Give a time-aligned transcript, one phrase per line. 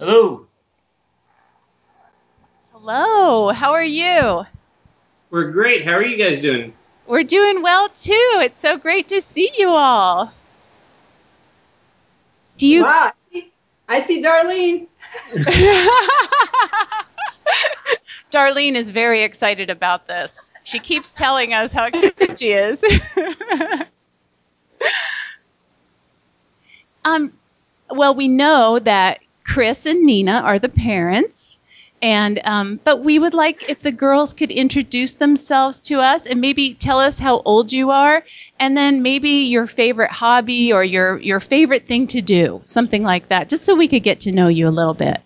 [0.00, 0.46] Hello.
[2.72, 4.46] Hello, how are you?
[5.28, 5.84] We're great.
[5.84, 6.72] How are you guys doing?
[7.06, 8.38] We're doing well too.
[8.40, 10.32] It's so great to see you all.
[12.56, 13.10] Do you Wow.
[13.90, 14.86] I see Darlene.
[18.30, 20.54] Darlene is very excited about this.
[20.64, 22.82] She keeps telling us how excited she is.
[27.04, 27.34] um,
[27.90, 29.18] well, we know that
[29.52, 31.58] Kris and Nina are the parents,
[32.00, 36.40] and um, but we would like if the girls could introduce themselves to us and
[36.40, 38.22] maybe tell us how old you are,
[38.60, 43.28] and then maybe your favorite hobby or your your favorite thing to do, something like
[43.28, 45.18] that, just so we could get to know you a little bit.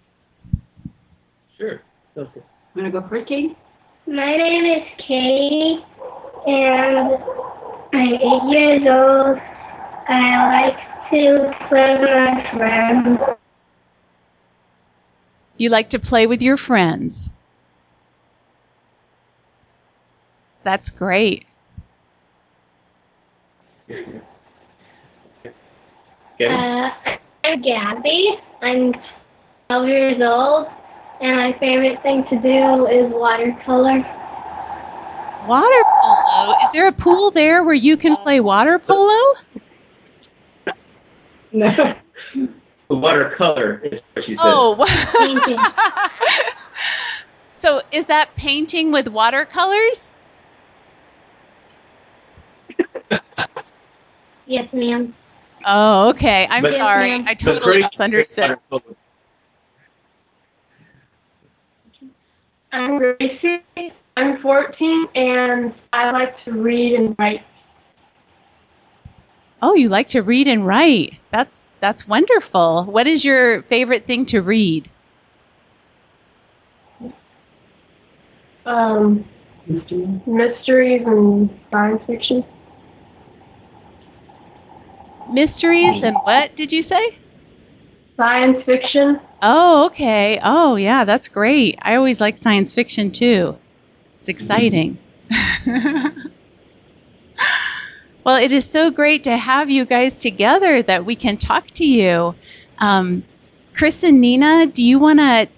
[1.59, 1.83] Sure.
[2.17, 2.41] Okay.
[2.41, 3.55] I'm gonna go first, Katie.
[4.07, 5.85] My name is Katie,
[6.47, 7.13] and
[7.93, 9.39] I'm eight years old.
[10.09, 13.21] I like to play with my friends.
[15.57, 17.31] You like to play with your friends.
[20.65, 21.47] That's great.
[23.89, 24.07] Okay.
[26.41, 26.91] Uh,
[27.45, 28.39] I'm Gabby.
[28.63, 28.95] I'm
[29.69, 30.67] 12 years old,
[31.21, 33.99] and my favorite thing to do is watercolor.
[35.47, 36.55] Water polo.
[36.65, 39.35] Is there a pool there where you can play water polo?
[41.53, 41.95] No.
[42.95, 44.43] Watercolor is what she said.
[44.43, 44.85] Oh.
[47.55, 50.17] so is that painting with watercolors?
[54.47, 55.15] yes, ma'am.
[55.65, 56.47] Oh, okay.
[56.51, 57.09] I'm But- sorry.
[57.11, 57.25] Yes.
[57.27, 58.59] I totally misunderstood.
[62.73, 63.63] I'm Gracie.
[64.17, 67.43] I'm 14, and I like to read and write.
[69.67, 71.15] Oh, you like to read and write.
[71.33, 72.85] That's that's wonderful.
[72.85, 74.91] What is your favorite thing to read?
[78.67, 79.25] Um,
[80.27, 82.45] mysteries and science fiction.
[85.33, 87.17] Mysteries and what did you say?
[88.19, 89.19] Science fiction.
[89.41, 90.41] Oh, okay.
[90.43, 91.79] Oh, yeah, that's great.
[91.81, 93.57] I always like science fiction too.
[94.21, 94.99] It's exciting.
[98.25, 101.85] well, it is so great to have you guys together that we can talk to
[101.85, 102.37] you.
[102.79, 103.27] Um,
[103.77, 105.49] Kris and Nina, do you want to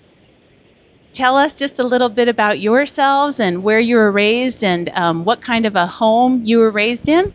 [1.12, 5.24] tell us just a little bit about yourselves and where you were raised and um,
[5.24, 7.34] what kind of a home you were raised in?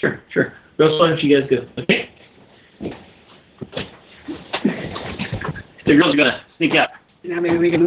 [0.00, 0.54] Sure, sure.
[0.78, 1.66] Girls, why don't you guys go?
[1.82, 2.13] Okay.
[5.94, 6.88] The girls are gonna sneak out.
[7.22, 7.82] Now maybe we can.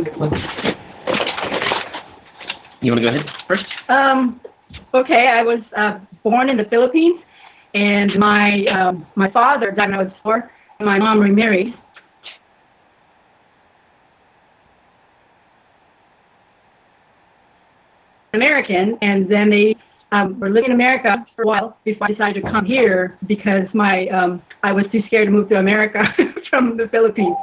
[2.80, 3.66] You wanna go ahead first?
[3.90, 4.40] Um,
[4.94, 7.20] okay, I was uh, born in the Philippines,
[7.74, 11.74] and my um, my father died when I was four, and my mom remarried.
[18.34, 19.76] American, and then they
[20.14, 23.68] um, were living in America for a while before I decided to come here because
[23.74, 26.06] my um, I was too scared to move to America
[26.50, 27.36] from the Philippines.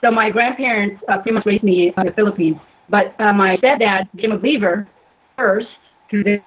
[0.00, 2.56] So my grandparents uh, pretty much raised me in the Philippines,
[2.88, 4.86] but uh, my stepdad became a believer
[5.36, 5.66] first
[6.10, 6.42] because they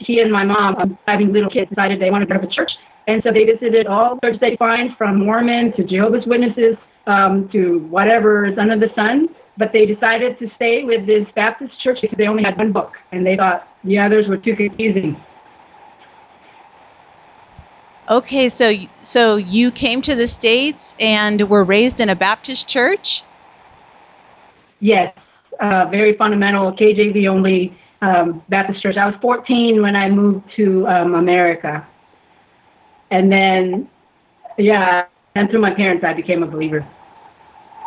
[0.00, 2.70] he and my mom, um, having little kids, decided they wanted to go to church.
[3.08, 7.80] And so they visited all churches they find, from Mormon to Jehovah's Witnesses um, to
[7.90, 9.28] whatever is under the sun.
[9.58, 12.92] But they decided to stay with this Baptist church because they only had one book,
[13.10, 15.16] and they thought the others were too confusing.
[18.08, 23.22] Okay, so so you came to the states and were raised in a Baptist church.
[24.80, 25.14] Yes,
[25.60, 28.96] uh, very fundamental KJV only um, Baptist church.
[28.96, 31.86] I was 14 when I moved to um, America,
[33.10, 33.88] and then
[34.58, 36.86] yeah, and through my parents, I became a believer.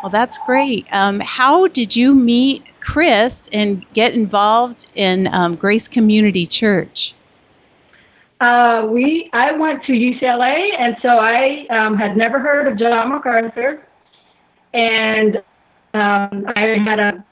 [0.02, 0.86] Well, that's great.
[0.92, 7.14] Um, how did you meet Kris and get involved in um, Grace Community Church?
[8.40, 13.08] Uh, we I went to UCLA, and so I um, had never heard of John
[13.08, 13.82] MacArthur,
[14.74, 15.36] and
[15.94, 17.24] um, I had a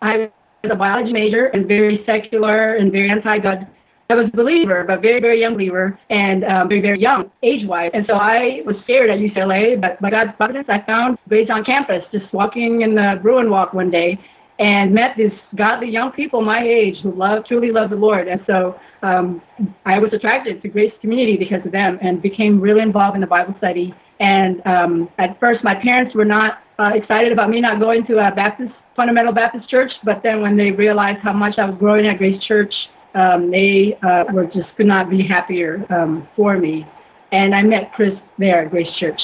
[0.00, 0.30] I
[0.62, 3.66] was a biology major and very secular and very anti-God.
[4.10, 7.90] I was a believer, but very, very young believer and um, very, very young, age-wise.
[7.92, 11.62] And so I was scared at UCLA, but by God's providence, I found Grace on
[11.64, 14.18] campus, just walking in the Bruin Walk one day.
[14.58, 18.26] and met these godly young people my age who love truly love the Lord.
[18.26, 19.40] And so um,
[19.86, 23.26] I was attracted to Grace Community because of them, and became really involved in the
[23.26, 23.94] Bible study.
[24.18, 28.18] And um, at first, my parents were not uh, excited about me not going to
[28.18, 32.08] a Baptist fundamental Baptist church, but then when they realized how much I was growing
[32.08, 32.74] at Grace Church,
[33.14, 36.84] um, they uh, were just could not be happier um, for me.
[37.30, 39.20] And I met Kris there at Grace Church.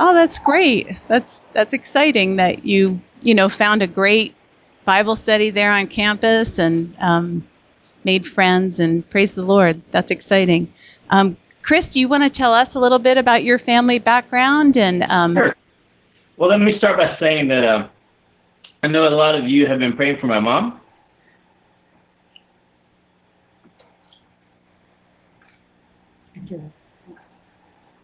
[0.00, 0.88] Oh, that's great.
[1.06, 4.34] That's that's exciting that you you know found a great
[4.84, 7.46] Bible study there on campus and um,
[8.04, 9.80] made friends and praise the Lord.
[9.92, 10.72] That's exciting.
[11.10, 14.76] Um, Kris, do you want to tell us a little bit about your family background
[14.76, 15.04] and?
[15.04, 15.54] Um, Sure.
[16.38, 17.88] Well, let me start by saying that uh,
[18.82, 20.80] I know a lot of you have been praying for my mom.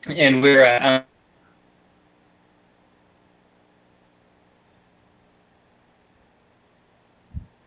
[0.06, 1.02] And we're uh,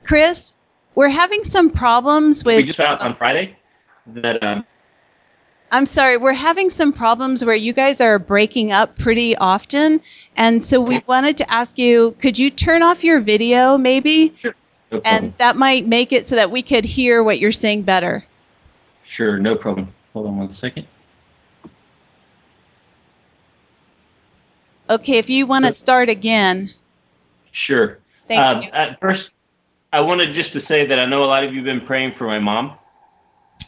[0.04, 0.54] Kris,
[0.96, 2.58] we're having some problems with.
[2.58, 3.58] we just found on Friday
[4.08, 4.66] that um,
[5.72, 10.00] I'm sorry, we're having some problems where you guys are breaking up pretty often.
[10.38, 14.34] And so we wanted to ask you, could you turn off your video maybe?
[14.92, 15.02] no.
[15.04, 18.24] And that might make it so that we could hear what you're saying better.
[19.18, 19.94] sure, no problem.
[20.14, 20.88] Hold on one second.
[24.90, 26.70] Okay, if you want to start again.
[27.52, 27.98] Sure.
[28.28, 28.70] Thank Um, you.
[28.72, 29.30] At first,
[29.92, 32.14] I wanted just to say that I know a lot of you have been praying
[32.18, 32.78] for my mom,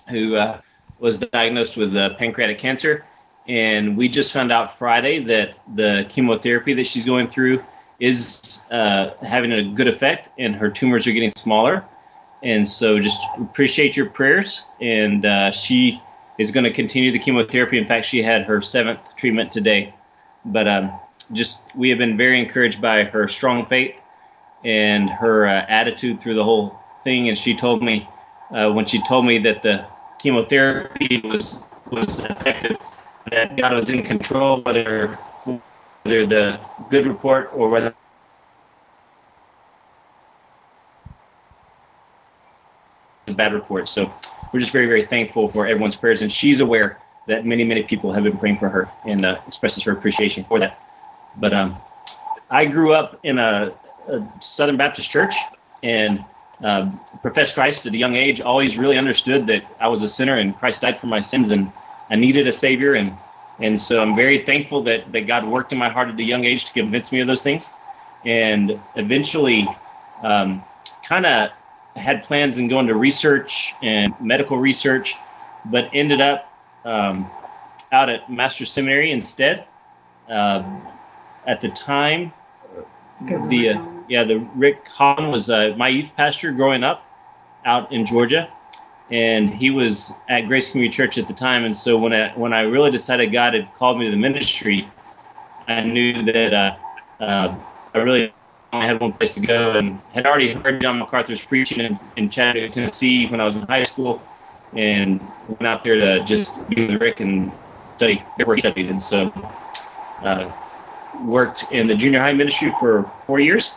[0.09, 0.61] who uh,
[0.99, 3.05] was diagnosed with uh, pancreatic cancer,
[3.47, 7.63] and we just found out Friday that the chemotherapy that she's going through
[7.99, 11.83] is uh, having a good effect, and her tumors are getting smaller.
[12.41, 14.63] And so, just appreciate your prayers.
[14.79, 16.01] And uh, she
[16.37, 17.77] is going to continue the chemotherapy.
[17.77, 19.93] In fact, she had her seventh treatment today.
[20.45, 20.91] But um,
[21.33, 24.01] just we have been very encouraged by her strong faith
[24.63, 27.27] and her uh, attitude through the whole thing.
[27.27, 28.07] And she told me
[28.51, 29.85] uh, when she told me that the
[30.19, 31.59] chemotherapy was
[31.91, 32.77] was effective,
[33.31, 35.17] that God was in control, whether
[36.03, 37.95] whether the good report or whether
[43.25, 43.87] the bad report.
[43.87, 44.13] So
[44.53, 48.11] we're just very very thankful for everyone's prayers, and she's aware that many many people
[48.11, 50.79] have been praying for her and uh, expresses her appreciation for that.
[51.37, 51.77] But um,
[52.49, 53.73] I grew up in a,
[54.07, 55.35] a Southern Baptist church
[55.83, 56.23] and
[56.63, 58.41] um, professed Christ at a young age.
[58.41, 61.71] Always really understood that I was a sinner and Christ died for my sins and
[62.09, 62.93] I needed a Savior.
[62.93, 63.15] And
[63.59, 66.43] and so I'm very thankful that that God worked in my heart at a young
[66.45, 67.71] age to convince me of those things.
[68.25, 69.67] And eventually,
[70.23, 70.63] um,
[71.03, 71.51] kind of
[71.95, 75.15] had plans in going to research and medical research,
[75.65, 76.51] but ended up
[76.85, 77.29] um,
[77.91, 79.65] out at Master's Seminary instead.
[80.27, 80.87] Um
[81.49, 82.31] at the time,
[83.47, 87.05] the uh, yeah the Rick Holland was uh, my youth pastor growing up
[87.65, 88.49] out in Georgia,
[89.09, 91.65] and he was at Grace Community Church at the time.
[91.65, 94.91] And so when I when I really decided God had called me to the ministry,
[95.67, 97.55] I knew that uh, uh,
[97.95, 98.33] I really
[98.73, 102.29] only had one place to go, and had already heard John MacArthur's preaching in, in
[102.29, 104.23] Chattanooga, Tennessee, when I was in high school,
[104.73, 107.51] and went out there to just be with Rick and
[107.97, 108.89] study where he studied.
[108.89, 109.31] And so.
[110.23, 110.49] Uh,
[111.21, 113.75] worked in the junior high ministry for four years,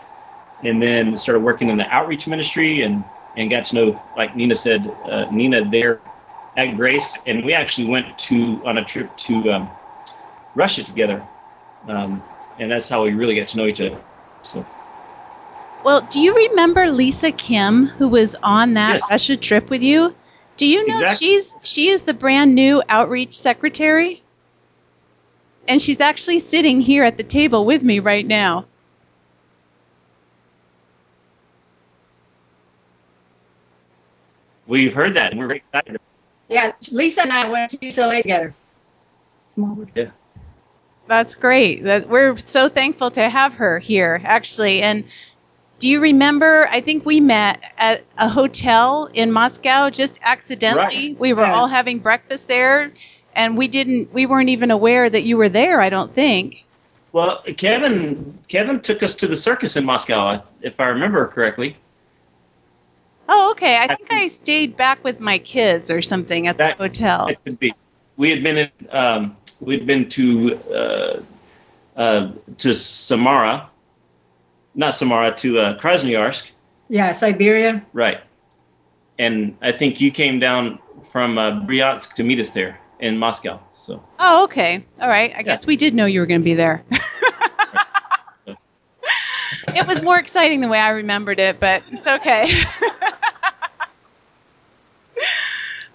[0.63, 3.05] and then started working in the outreach ministry and
[3.37, 6.01] and got to know, like Nina said, uh, Nina there
[6.57, 9.71] at Grace, and we actually went to on a trip to um,
[10.55, 11.27] Russia together,
[11.89, 12.23] um,
[12.59, 13.99] and that's how we really got to know each other.
[14.43, 14.65] So
[15.83, 19.11] Well, do you remember Lisa Kim, who was on that Yes.
[19.11, 20.15] Russia trip with you?
[20.57, 21.27] Do you know Exactly.
[21.29, 24.23] she's she is the brand new outreach secretary?
[25.67, 28.67] And she's actually sitting here at the table with me right now.
[34.73, 36.01] We've heard that, and we're very excited.
[36.49, 38.55] Yeah, Lisa and I went to UCLA together.
[39.47, 40.07] Small Yeah.
[41.07, 41.85] That's great.
[41.85, 44.81] That we're so thankful to have her here, actually.
[44.81, 45.05] And
[45.79, 46.69] do you remember?
[46.71, 51.09] I think we met at a hotel in Moscow just accidentally.
[51.09, 51.21] Right.
[51.21, 51.55] We were Yeah.
[51.55, 52.93] all having breakfast there,
[53.35, 54.13] and we didn't.
[54.15, 55.83] We weren't even aware that you were there.
[55.83, 56.65] I don't think.
[57.13, 61.77] Well, Kevin Kevin took us to the circus in Moscow, if I remember correctly.
[63.29, 63.79] Oh, okay.
[63.79, 67.27] I think I stayed back with my kids or something at the That- hotel.
[67.27, 67.73] That could be.
[68.17, 71.21] We had been in, um, we'd been to uh,
[71.99, 73.69] uh, to Samara,
[74.75, 76.51] not Samara, to uh, Krasnoyarsk,
[76.89, 77.83] Yeah, Siberia.
[77.93, 78.21] right?
[79.19, 80.79] And I think you came down
[81.11, 83.61] from uh, Bryansk to meet us there in Moscow.
[83.73, 84.85] So Oh, okay.
[85.01, 85.33] All right.
[85.37, 86.83] I guess we did know you were going to be there.
[88.47, 92.53] it was more exciting the way I remembered it, but it's okay.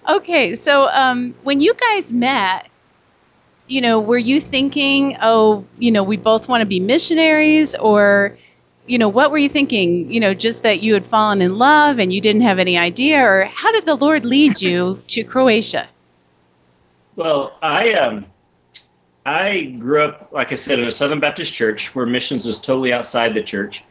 [0.08, 2.68] okay, so um, when you guys met,
[3.66, 8.36] you know, were you thinking, oh, you know, we both want to be missionaries, or,
[8.86, 10.10] you know, what were you thinking?
[10.10, 13.20] You know, just that you had fallen in love and you didn't have any idea,
[13.20, 15.86] or how did the Lord lead you to Croatia?
[17.16, 18.26] Well, I um,
[19.26, 22.92] I grew up, like I said, in a Southern Baptist church where missions was totally
[22.92, 23.82] outside the church.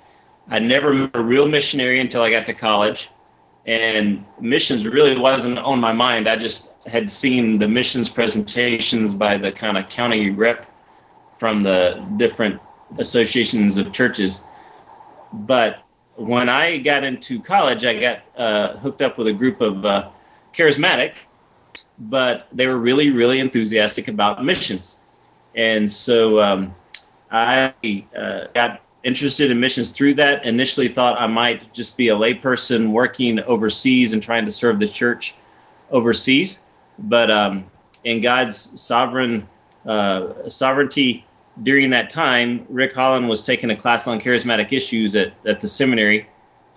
[0.50, 3.10] I never met a real missionary until I got to college,
[3.68, 6.28] and missions really wasn't on my mind.
[6.28, 10.66] I just had seen the missions presentations by the kind of county rep
[11.34, 12.62] from the different
[12.98, 14.42] associations of churches.
[15.34, 15.84] But
[16.16, 20.10] when I got into college, I got uh, hooked up with a group of uh,
[20.54, 21.16] charismatic,
[22.00, 24.96] but they were really, really enthusiastic about missions.
[25.56, 26.74] And so um,
[27.30, 27.74] I
[28.16, 30.46] uh, got interested in missions through that.
[30.46, 34.88] Initially, thought I might just be a layperson working overseas and trying to serve the
[34.88, 35.36] church
[35.92, 36.62] overseas.
[37.00, 37.66] But um,
[38.04, 39.48] in God's sovereign
[39.86, 41.26] uh, sovereignty
[41.64, 45.68] during that time, Rick Holland was taking a class on charismatic issues at, at the
[45.68, 46.28] seminary,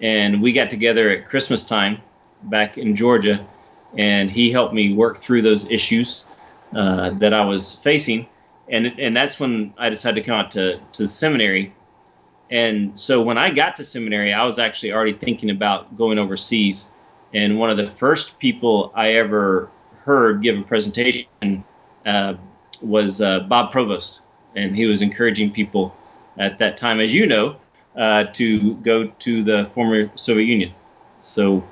[0.01, 2.01] and we got together at Christmas time
[2.45, 3.45] back in Georgia,
[3.97, 6.25] and he helped me work through those issues
[6.75, 8.27] uh, that I was facing,
[8.69, 11.75] and and that's when I decided to come out to to the seminary,
[12.51, 16.91] and so when I got to seminary, I was actually already thinking about going overseas,
[17.33, 21.65] and one of the first people I ever heard give a presentation
[22.05, 22.35] uh,
[22.83, 24.23] was uh, Bob Provost,
[24.57, 25.95] and he was encouraging people
[26.39, 27.57] at that time, as you know,
[27.97, 30.73] uh, to go to the former Soviet Union.
[31.21, 31.63] So,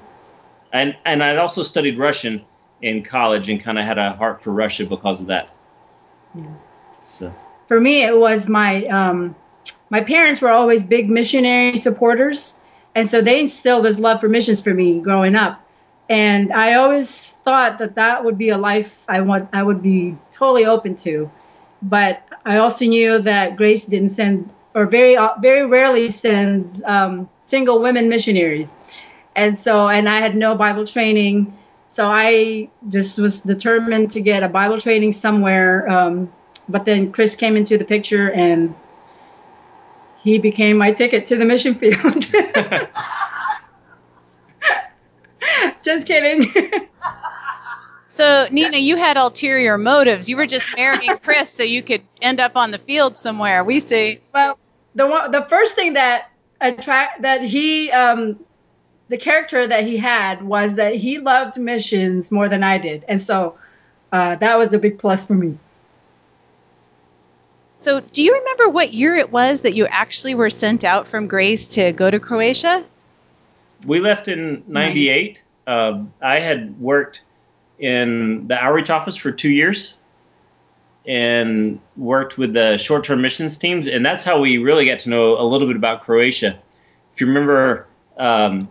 [0.72, 2.44] and and I'd also studied Russian
[2.82, 5.48] in college and kind of had a heart for Russia because of that.
[6.34, 6.54] Yeah.
[7.02, 7.34] So
[7.66, 9.34] For me, it was my um,
[9.90, 12.58] my parents were always big missionary supporters,
[12.94, 15.64] and so they instilled this love for missions for me growing up.
[16.08, 20.16] And I always thought that that would be a life I want I would be
[20.30, 21.30] totally open to.
[21.82, 27.80] But I also knew that Grace didn't send or very very rarely sends um, single
[27.80, 28.72] women missionaries.
[29.36, 31.56] And so and I had no Bible training.
[31.86, 35.88] So I just was determined to get a Bible training somewhere.
[35.88, 36.32] Um,
[36.68, 38.74] but then Kris came into the picture and
[40.22, 42.24] he became my ticket to the mission field.
[45.82, 46.46] just kidding.
[48.18, 50.28] So, Nina, you had ulterior motives.
[50.28, 53.62] You were just marrying Kris so you could end up on the field somewhere.
[53.62, 54.20] We see.
[54.34, 54.58] well,
[54.94, 56.28] the one, the first thing that
[56.60, 58.40] attract that he um,
[59.08, 63.20] the character that he had was that he loved missions more than I did, and
[63.20, 63.58] so
[64.10, 65.58] uh, that was a big plus for me.
[67.88, 71.26] So, do you remember what year it was that you actually were sent out from
[71.26, 72.84] Grace to go to Croatia?
[73.86, 75.42] we left in '98.
[75.66, 77.22] Uh, I had worked
[77.78, 79.96] in the outreach office for two years
[81.06, 85.40] and worked with the short-term missions teams, and that's how we really got to know
[85.40, 86.58] a little bit about Croatia.
[87.14, 87.86] If you remember,
[88.18, 88.68] um,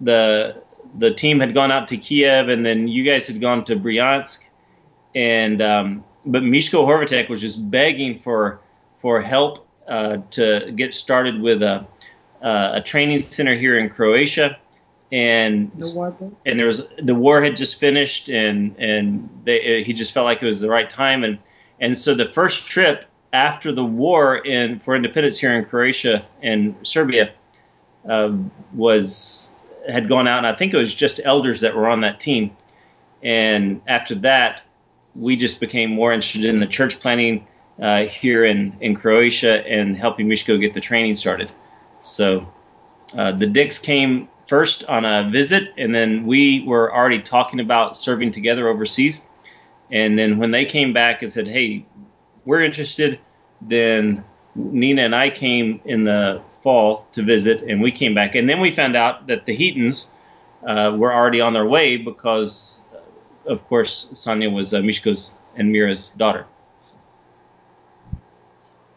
[0.00, 0.60] the
[0.98, 4.40] the team had gone out to Kiev, and then you guys had gone to Bryansk,
[5.14, 8.60] and um, but Mishko Horvatek was just begging for
[8.96, 11.86] for help uh, to get started with a
[12.42, 14.58] uh, a training center here in Croatia,
[15.10, 19.92] and The war and there was the war had just finished, and and they, he
[19.92, 21.38] just felt like it was the right time, and
[21.80, 26.74] and so the first trip after the war in for independence here in Croatia and
[26.82, 27.32] Serbia
[28.08, 29.52] um, was
[29.88, 32.56] had gone out, and I think it was just elders that were on that team,
[33.22, 34.62] and after that,
[35.14, 37.46] we just became more interested in the church planting
[37.80, 41.50] uh, here in in Croatia and helping Mishko get the training started.
[42.00, 42.52] So
[43.16, 47.96] uh, the Dicks came first on a visit, and then we were already talking about
[47.96, 49.22] serving together overseas.
[49.90, 51.86] And then when they came back and said, "Hey,
[52.44, 53.18] we're interested,"
[53.60, 58.34] then Nina and I came in the fall to visit, and we came back.
[58.34, 60.08] And then we found out that the Heatons
[60.66, 62.83] uh, were already on their way because,
[63.46, 66.46] of course, Sonia was uh, Mishko's and Mira's daughter.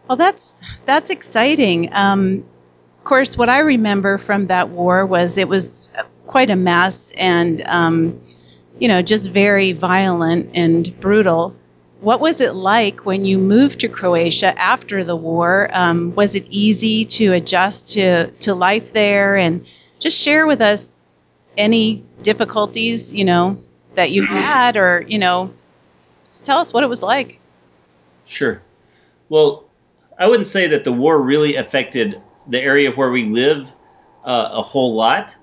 [0.07, 1.93] Well, that's that's exciting.
[1.93, 2.45] Um,
[2.97, 5.89] of course, what I remember from that war was it was
[6.25, 8.21] quite a mess and um,
[8.79, 11.55] you know just very violent and brutal.
[11.99, 15.69] What was it like when you moved to Croatia after the war?
[15.73, 19.35] Um, was it easy to adjust to to life there?
[19.35, 19.65] And
[19.99, 20.95] just share with us
[21.57, 23.61] any difficulties you know
[23.97, 25.53] that you had, or you know,
[26.27, 27.39] just tell us what it was like.
[28.25, 28.61] Sure.
[29.27, 29.65] Well,
[30.17, 33.75] I wouldn't say that the war really affected the area where we live
[34.23, 35.35] uh, a whole lot.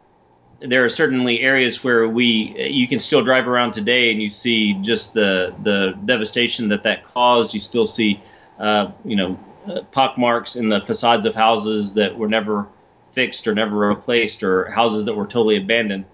[0.61, 4.75] There are certainly areas where we you can still drive around today and you see
[4.75, 7.54] just the the devastation that that caused.
[7.54, 8.23] You still see
[8.58, 12.68] uh, you know uh, pock marks in the facades of houses that were never
[13.08, 16.04] fixed or never replaced, or houses that were totally abandoned.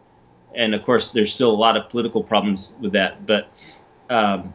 [0.54, 3.26] And of course, there's still a lot of political problems with that.
[3.26, 4.52] But um,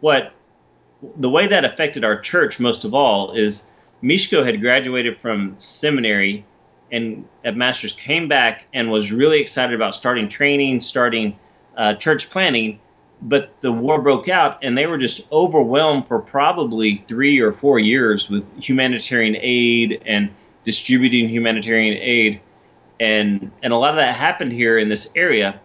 [0.00, 0.32] what
[1.16, 3.64] the way that affected our church most of all is
[4.02, 6.44] Mishko had graduated from seminary
[6.90, 11.38] and at Masters came back and was really excited about starting training, starting
[11.76, 12.80] uh, church planting.
[13.22, 17.78] But the war broke out and they were just overwhelmed for probably three or four
[17.78, 20.30] years with humanitarian aid and
[20.64, 22.40] distributing humanitarian aid.
[23.02, 25.60] And, and a lot of that happened here in this area.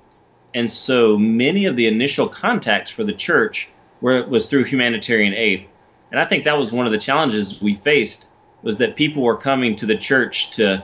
[0.56, 3.70] And so many of the initial contacts for the church
[4.02, 5.68] were, was through humanitarian aid.
[6.10, 8.32] And I think that was one of the challenges we faced
[8.64, 10.84] was that people were coming to the church to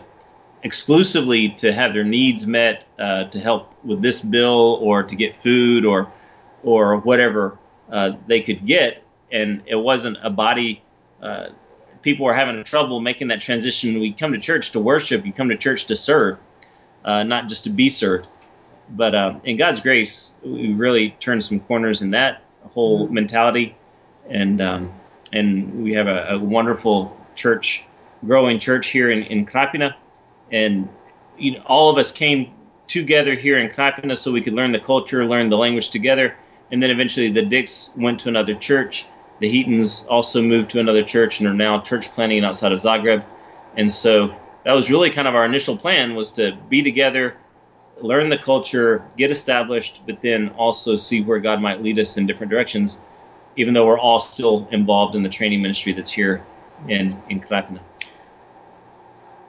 [0.62, 5.36] exclusively to have their needs met, uh, to help with this bill or to get
[5.36, 6.12] food or
[6.62, 7.57] or whatever
[7.91, 10.81] uh, they could get, and it wasn't a body.
[11.22, 11.50] Uh,
[12.03, 14.00] people were having trouble making that transition.
[14.00, 15.25] We come to church to worship.
[15.25, 16.39] You come to church to serve,
[17.03, 18.27] uh, not just to be served.
[18.89, 22.43] But uh, in God's grace, we really turned some corners in that
[22.74, 23.75] whole mentality,
[24.29, 24.93] and um,
[25.31, 27.86] and we have a, a, wonderful church,
[28.25, 29.95] growing church here in, in Krapina,
[30.51, 30.89] and
[31.38, 32.53] you know, all of us came
[32.88, 36.36] together here in Krapina so we could learn the culture, learn the language together,
[36.72, 39.05] and then eventually the Dicks went to another church.
[39.44, 43.26] The Heatons also moved to another church and are now church planting outside of Zagreb,
[43.76, 44.34] and so
[44.64, 47.36] that was really kind of our initial plan was to be together
[48.00, 52.26] learn the culture, get established, but then also see where God might lead us in
[52.26, 52.98] different directions,
[53.58, 56.42] even though we're all still involved in the training ministry that's here
[56.88, 57.82] in, in Krapina.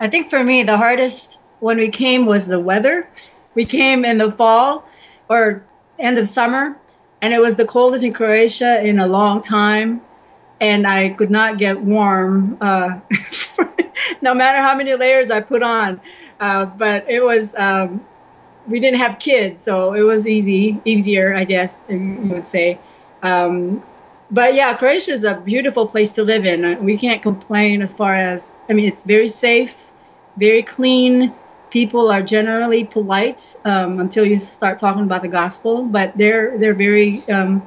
[0.00, 3.08] I think for me, the hardest when we came was the weather.
[3.54, 4.88] We came in the fall
[5.28, 5.64] or
[6.00, 6.80] end of summer,
[7.24, 10.02] and it was the coldest in Croatia in a long time.
[10.60, 13.00] And I could not get warm, uh,
[14.22, 16.02] no matter how many layers I put on.
[16.38, 18.04] Uh, but it was um,
[18.66, 22.78] we didn't have kids, so it was easy, easier, I guess you would say.
[23.22, 23.82] Um,
[24.30, 26.84] but yeah, Croatia is a beautiful place to live in.
[26.84, 29.90] We can't complain as far as I mean, it's very safe,
[30.36, 31.32] very clean.
[31.74, 36.78] People are generally polite um, until you start talking about the gospel, but they're they're
[36.78, 37.66] very um,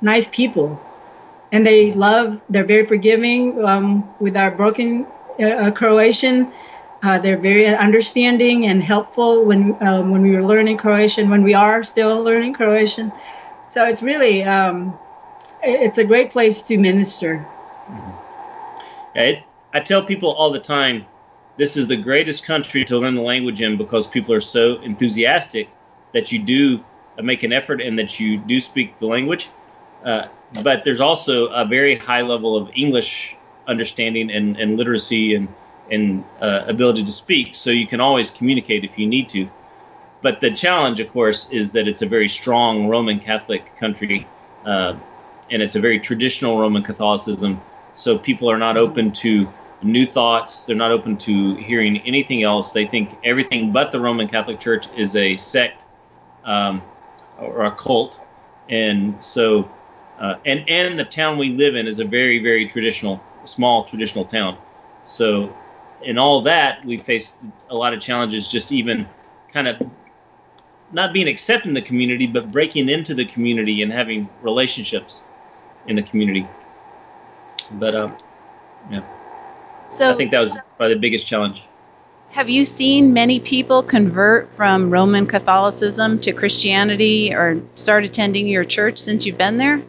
[0.00, 0.80] nice people,
[1.52, 2.40] and they love.
[2.48, 5.04] They're very forgiving um, with our broken
[5.38, 6.50] uh, Croatian
[7.02, 11.54] uh, they're very understanding and helpful when um, when we were learning Croatian, when we
[11.54, 13.12] are still learning Croatian.
[13.68, 14.98] So it's really um,
[15.62, 17.46] it's a great place to minister.
[17.88, 19.18] Mm-hmm.
[19.18, 21.06] It, I tell people all the time,
[21.56, 25.68] this is the greatest country to learn the language in because people are so enthusiastic
[26.12, 26.84] that you do
[27.22, 29.48] make an effort and that you do speak the language.
[30.04, 30.28] Uh,
[30.62, 35.48] but there's also a very high level of English understanding and, and literacy and
[35.88, 39.48] and uh, ability to speak, so you can always communicate if you need to.
[40.20, 44.26] But the challenge, of course, is that it's a very strong Roman Catholic country,
[44.64, 44.96] uh,
[45.48, 47.60] and it's a very traditional Roman Catholicism.
[47.92, 49.48] So people are not open to
[49.82, 50.64] new thoughts.
[50.64, 52.72] They're not open to hearing anything else.
[52.72, 55.84] They think everything but the Roman Catholic Church is a sect
[56.44, 56.82] um,
[57.38, 58.20] or a cult,
[58.68, 59.70] and so
[60.18, 64.24] uh, and and the town we live in is a very very traditional, small traditional
[64.24, 64.56] town.
[65.02, 65.54] So
[66.02, 69.06] in all that, we faced a lot of challenges, just even
[69.48, 69.82] kind of
[70.92, 75.24] not being accepted in the community, but breaking into the community and having relationships
[75.86, 76.46] in the community.
[77.70, 78.16] But um,
[78.90, 79.02] yeah.
[79.88, 81.66] So I think that was probably the biggest challenge.
[82.30, 88.64] Have you seen many people convert from Roman Catholicism to Christianity or start attending your
[88.64, 89.82] church since you've been there?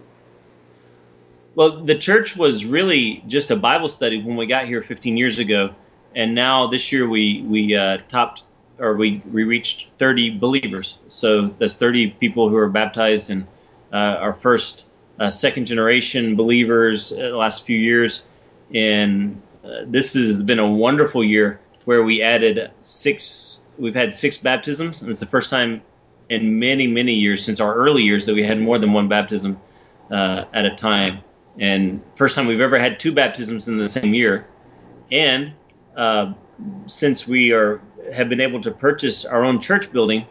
[1.56, 5.40] Well, the church was really just a Bible study when we got here 15 years
[5.40, 5.74] ago
[6.16, 8.44] and now this year we we uh, topped
[8.80, 10.98] or we, we reached 30 believers.
[11.08, 13.48] So that's 30 people who are baptized and
[13.92, 14.88] uh, our first
[15.20, 18.26] uh, second generation believers uh, the last few years.
[18.74, 23.62] And uh, this has been a wonderful year where we added six.
[23.78, 25.82] We've had six baptisms, and it's the first time
[26.30, 29.60] in many many years since our early years that we had more than one baptism
[30.10, 31.20] uh, at a time.
[31.60, 34.48] And first time we've ever had two baptisms in the same year.
[35.12, 35.54] And
[35.96, 36.34] uh,
[36.86, 37.82] since we are
[38.16, 40.28] have been able to purchase our own church building,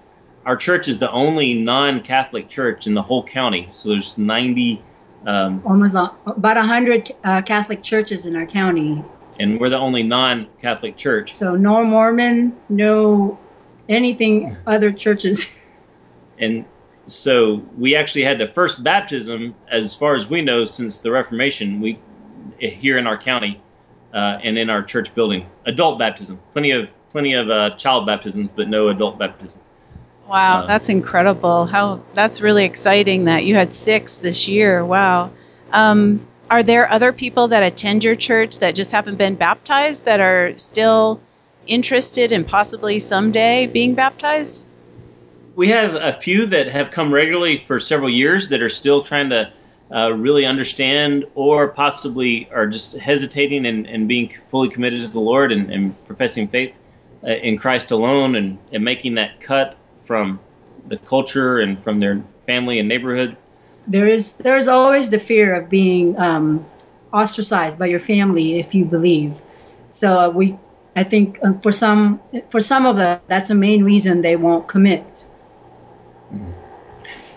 [0.47, 3.67] our church is the only non-Catholic church in the whole county.
[3.71, 4.83] So there's 90.
[5.27, 9.05] Um, Almost about 100 uh, Catholic churches in our county.
[9.39, 11.33] And we're the only non-Catholic church.
[11.33, 13.39] So no Mormon, no
[13.89, 15.61] anything other churches.
[16.39, 16.67] And
[17.07, 21.81] so we actually had the first baptism, as far as we know, since the Reformation.
[21.81, 21.99] We
[22.59, 23.61] here in our county
[24.13, 26.39] uh, and in our church building, adult baptism.
[26.53, 29.61] Plenty of plenty of uh, child baptisms, but no adult baptism.
[30.29, 31.67] Wow, Uh, that's incredible.
[31.67, 34.85] How that's really exciting that you had six this year.
[34.85, 35.31] Wow.
[35.73, 40.21] Um, are there other people that attend your church that just haven't been baptized that
[40.21, 41.21] are still
[41.67, 44.67] interested in possibly someday being baptized?
[45.55, 49.31] We have a few that have come regularly for several years that are still trying
[49.31, 49.53] to
[49.91, 55.21] uh, really understand or possibly are just hesitating and, and being fully committed to the
[55.21, 56.75] Lord and, and professing faith
[57.25, 60.41] uh, in Christ alone and, and making that cut from
[60.87, 63.37] the culture and from their family and neighborhood.
[63.87, 66.67] There is there's always the fear of being um,
[67.13, 69.41] ostracized by your family if you believe.
[69.91, 70.59] So uh, we,
[70.95, 72.21] I think uh, for some
[72.51, 75.25] for some of them, that's the main reason they won't commit.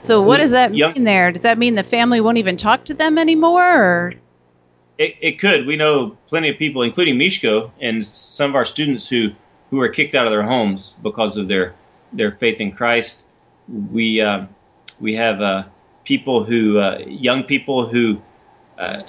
[0.02, 1.32] So what does that Young- mean there?
[1.32, 4.14] Does that mean the family won't even talk to them anymore or
[4.98, 5.66] It, it could.
[5.68, 9.32] We know plenty of people, including Mishko and some of our students who,
[9.70, 11.74] who were kicked out of their homes because of their,
[12.12, 13.26] their faith in Christ.
[13.68, 14.48] We, uh,
[15.00, 15.64] we have uh,
[16.10, 18.20] people who, uh, young people who,
[18.80, 19.04] uh,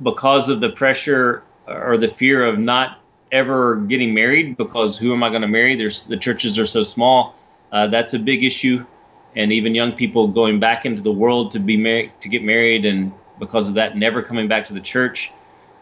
[0.00, 3.00] because of the pressure or the fear of not
[3.32, 5.74] ever getting married, because who am I going to marry?
[5.74, 7.34] There's the churches are so small.
[7.72, 8.86] Uh, that's a big issue,
[9.34, 12.84] and even young people going back into the world to be married, to get married,
[12.84, 15.32] and because of that, never coming back to the church.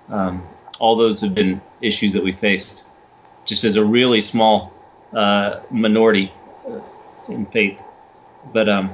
[0.08, 0.42] Um,
[0.80, 2.86] all those have been issues that we faced,
[3.44, 4.72] just as a really small
[5.12, 6.32] uh, minority
[6.66, 6.80] uh,
[7.28, 7.82] in faith.
[8.54, 8.90] But um,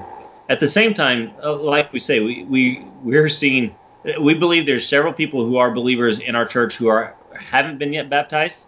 [0.48, 3.74] at the same time, uh, like we say, we, we we're seeing.
[4.20, 7.92] We believe there's several people who are believers in our church who are haven't been
[7.92, 8.66] yet baptized.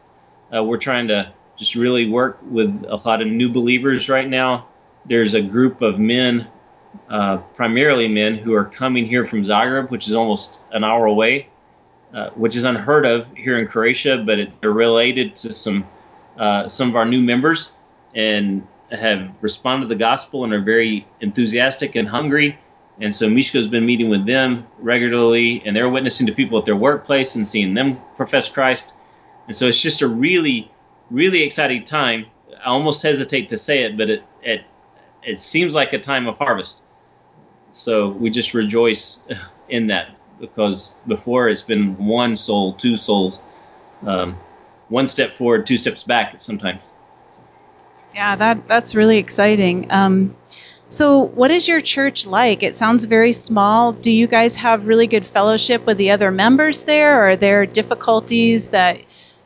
[0.55, 4.67] Uh, we're trying to just really work with a lot of new believers right now.
[5.07, 6.47] There's a group of men,
[7.09, 11.49] uh, primarily men, who are coming here from Zagreb, which is almost an hour away,
[12.13, 15.87] uh, which is unheard of here in Croatia, but it, they're related to some
[16.37, 17.71] uh, some of our new members
[18.15, 22.59] and have responded to the gospel and are very enthusiastic and hungry.
[23.01, 26.77] And so Mishko's been meeting with them regularly, and they're witnessing to people at their
[26.77, 28.95] workplace and seeing them profess Christ.
[29.47, 30.71] And so it's just a really,
[31.11, 32.27] really exciting time.
[32.63, 34.65] I almost hesitate to say it, but it it,
[35.23, 36.83] it seems like a time of harvest.
[37.73, 39.23] So we just rejoice
[39.69, 43.41] in that because before it's been one soul, two souls,
[44.03, 44.37] um,
[44.89, 46.91] one step forward, two steps back sometimes.
[48.15, 49.91] Yeah, that that's really exciting.
[49.91, 50.35] Um,
[50.89, 52.65] so, what is your church like?
[52.65, 53.93] It sounds very small.
[53.93, 57.21] Do you guys have really good fellowship with the other members there?
[57.21, 59.01] Or are there difficulties that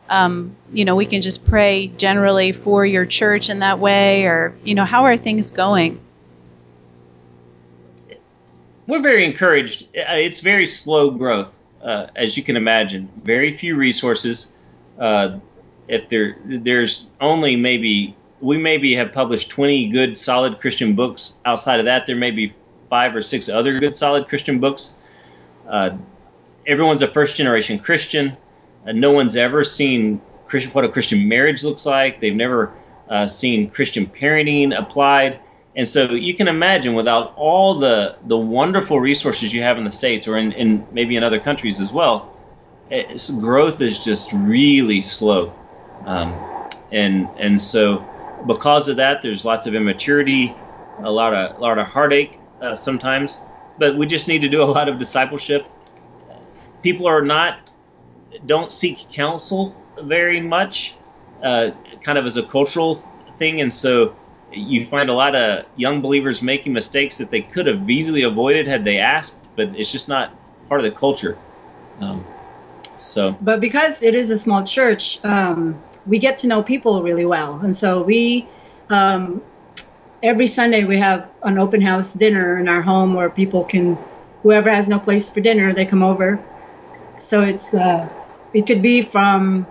[0.08, 4.56] um, you know we can just pray generally for your church in that way, or
[4.64, 6.00] you know how are things going?
[8.86, 9.84] We're very encouraged.
[9.96, 13.10] Uh, It's very slow growth, uh, as you can imagine.
[13.22, 14.50] Very few resources.
[14.98, 15.38] Uh,
[15.88, 21.36] if there, there's only maybe we maybe have published 20 good, solid Christian books.
[21.44, 22.52] Outside of that, there may be
[22.90, 24.94] five or six other good, solid Christian books.
[25.68, 25.96] Uh,
[26.66, 28.36] everyone's a first generation Christian.
[28.86, 32.20] Uh, no one's ever seen Christian, what a Christian marriage looks like.
[32.20, 32.72] They've never
[33.08, 35.40] uh, seen Christian parenting applied.
[35.76, 39.90] And so you can imagine without all the, the wonderful resources you have in the
[39.90, 42.32] States or in, in maybe in other countries as well,
[43.40, 45.52] growth is just really slow.
[46.04, 46.34] Um,
[46.92, 48.06] and, and so
[48.46, 50.56] because of that, there's lots of immaturity,
[51.02, 53.40] a lot of, a lot of heartache uh, sometimes,
[53.78, 55.66] but we just need to do a lot of discipleship.
[56.82, 57.60] People are not
[58.46, 60.96] don't seek counsel very much,
[61.42, 61.70] uh,
[62.02, 62.96] kind of as a cultural
[63.38, 64.14] thing, and so
[64.50, 68.66] you find a lot of young believers making mistakes that they could have easily avoided
[68.68, 70.32] had they asked, but it's just not
[70.68, 71.38] part of the culture.
[72.00, 72.24] Um,
[72.96, 77.26] so But because it is a small church, um, we get to know people really
[77.26, 78.48] well, and so we.
[78.90, 79.42] Um,
[80.22, 83.98] every Sunday we have an open house dinner in our home where people can,
[84.42, 86.44] whoever has no place for dinner, they come over.
[87.18, 88.08] So it's uh,
[88.52, 89.66] it could be from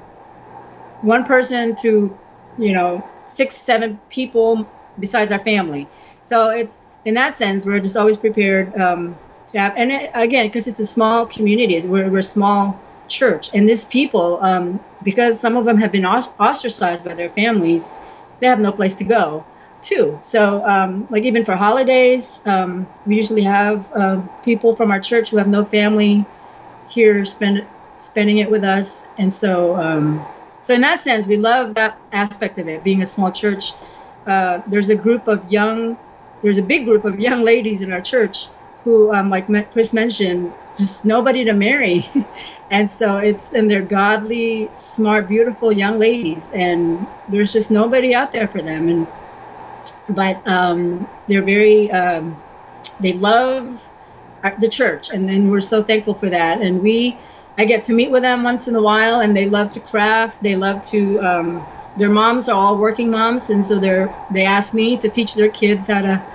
[1.02, 2.18] one person to,
[2.58, 4.70] you know, six, seven people
[5.00, 5.90] besides our family.
[6.24, 9.20] So it's in that sense we're just always prepared um,
[9.50, 9.74] to have.
[9.78, 14.40] And it, again, because it's a small community, we're we're small church, and these people,
[14.42, 17.96] um, because some of them have been ostracized by their families,
[18.40, 19.46] they have no place to go
[19.82, 20.18] too.
[20.22, 25.32] So, um, like even for holidays, um, we usually have um, people from our church
[25.32, 26.26] who have no family
[26.88, 29.08] here spend spending it with us.
[29.18, 30.28] And so, um,
[30.62, 33.74] so in that sense, we love that aspect of it, being a small church.
[34.26, 35.98] Uh, there's a group of young,
[36.42, 38.50] there's a big group of young ladies in our church
[38.84, 42.08] who, um, like Kris mentioned, just nobody to marry.
[42.70, 46.52] and so it's, and they're godly, smart, beautiful young ladies.
[46.52, 48.90] And there's just nobody out there for them.
[48.90, 49.08] And,
[50.10, 52.44] but um, they're very, um,
[53.00, 53.92] they love
[54.60, 55.10] the church.
[55.12, 56.62] And then we're so thankful for that.
[56.62, 57.22] And we,
[57.58, 60.42] I get to meet with them once in a while, and they love to craft.
[60.44, 61.20] They love to.
[61.20, 65.36] Um, their moms are all working moms, and so they're they ask me to teach
[65.36, 66.26] their kids how to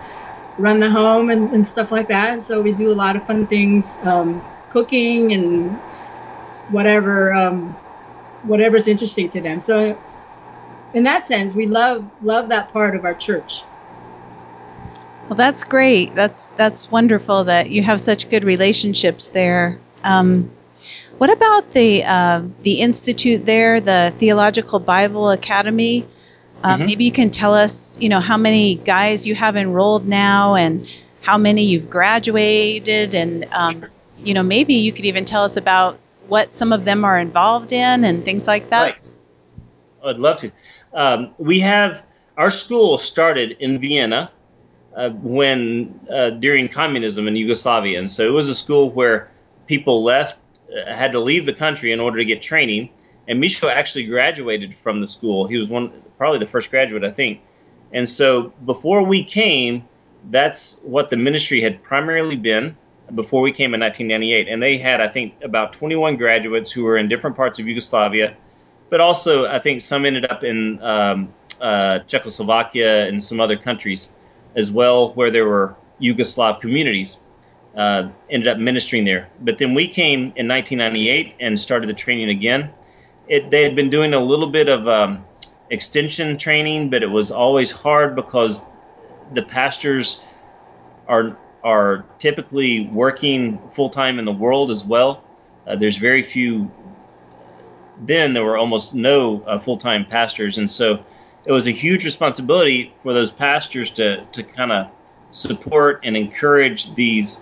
[0.58, 2.42] run the home and, and stuff like that.
[2.42, 5.80] So we do a lot of fun things, um, cooking and
[6.68, 7.76] whatever um,
[8.42, 9.60] whatever's interesting to them.
[9.60, 9.98] So
[10.92, 13.64] in that sense, we love love that part of our church.
[15.28, 16.14] Well, that's great.
[16.14, 19.78] That's that's wonderful that you have such good relationships there.
[20.02, 20.50] Um,
[21.18, 26.06] what about the uh, the institute there, the Theological Bible Academy?
[26.62, 26.86] Uh, mm-hmm.
[26.86, 30.88] Maybe you can tell us, you know, how many guys you have enrolled now, and
[31.20, 33.86] how many you've graduated, and um,
[34.24, 37.72] you know, maybe you could even tell us about what some of them are involved
[37.72, 38.82] in and things like that.
[38.82, 39.14] Right.
[40.04, 40.52] I'd love to.
[40.92, 42.04] Um, we have
[42.36, 44.30] our school started in Vienna
[44.94, 49.30] uh, when uh, during communism in Yugoslavia, and so it was a school where
[49.66, 50.38] people left
[50.70, 52.90] uh, had to leave the country in order to get training.
[53.28, 55.46] And Mishko actually graduated from the school.
[55.46, 57.40] He was one, probably the first graduate, I think.
[57.92, 59.84] And so before we came,
[60.30, 62.76] that's what the ministry had primarily been
[63.14, 64.48] before we came in 1998.
[64.48, 68.36] And they had, I think, about 21 graduates who were in different parts of Yugoslavia,
[68.90, 74.10] but also I think some ended up in um, uh, Czechoslovakia and some other countries
[74.54, 77.18] as well, where there were Yugoslav communities
[77.76, 79.28] uh, ended up ministering there.
[79.40, 82.70] But then we came in 1998 and started the training again.
[83.28, 85.24] It, they had been doing a little bit of um,
[85.70, 88.64] extension training, but it was always hard because
[89.32, 90.20] the pastors
[91.06, 95.22] are are typically working full time in the world as well.
[95.66, 96.70] Uh, there's very few.
[98.00, 101.04] Then there were almost no uh, full time pastors, and so
[101.44, 104.90] it was a huge responsibility for those pastors to to kind of
[105.30, 107.40] support and encourage these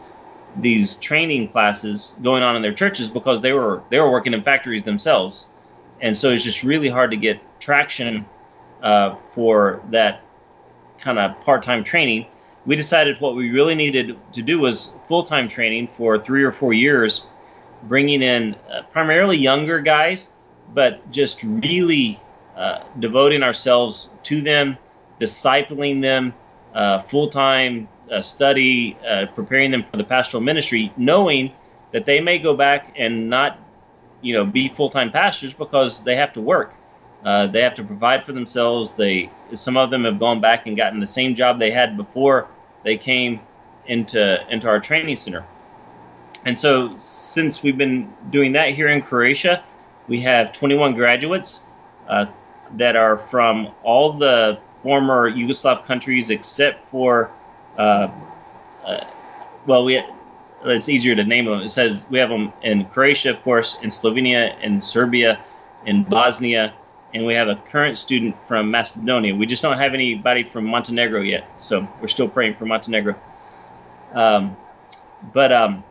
[0.56, 4.42] these training classes going on in their churches because they were they were working in
[4.42, 5.46] factories themselves,
[6.00, 8.26] and so it's just really hard to get traction
[8.82, 10.22] uh, for that
[10.98, 12.26] kind of part-time training.
[12.64, 16.72] We decided what we really needed to do was full-time training for three or four
[16.72, 17.24] years,
[17.82, 20.32] bringing in uh, primarily younger guys,
[20.74, 22.20] but just really
[22.56, 24.78] uh, devoting ourselves to them,
[25.20, 26.34] discipling them
[26.74, 31.52] uh, full-time uh, study, uh, preparing them for the pastoral ministry, knowing
[31.92, 33.58] that they may go back and not,
[34.22, 36.74] you know, be full-time pastors because they have to work.
[37.24, 38.92] Uh, they have to provide for themselves.
[38.92, 42.48] They some of them have gone back and gotten the same job they had before
[42.84, 43.40] they came
[43.86, 45.44] into into our training center.
[46.44, 49.64] And so, since we've been doing that here in Croatia,
[50.06, 51.64] we have 21 graduates
[52.06, 52.26] uh,
[52.74, 57.32] that are from all the former Yugoslav countries except for
[57.76, 58.08] uh,
[58.84, 59.04] uh,
[59.66, 60.00] well, we
[60.64, 61.60] it's easier to name them.
[61.60, 65.40] It says we have them in Croatia, of course, in Slovenia, in Serbia,
[65.84, 66.74] in Bosnia,
[67.14, 69.34] and we have a current student from Macedonia.
[69.34, 73.16] We just don't have anybody from Montenegro yet, so we're still praying for Montenegro.
[74.12, 74.56] Um,
[75.32, 75.84] but um,